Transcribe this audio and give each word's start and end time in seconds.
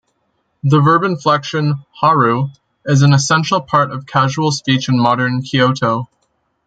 The 0.63 0.81
verb 0.81 1.03
inflection 1.03 1.85
"-haru" 2.01 2.49
is 2.87 3.03
an 3.03 3.13
essential 3.13 3.61
part 3.61 3.91
of 3.91 4.07
casual 4.07 4.51
speech 4.51 4.89
in 4.89 4.97
modern 4.97 5.43
Kyoto. 5.43 6.09